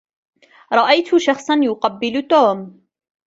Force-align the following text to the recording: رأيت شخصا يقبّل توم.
رأيت 0.73 1.15
شخصا 1.17 1.55
يقبّل 1.63 2.21
توم. 2.21 2.81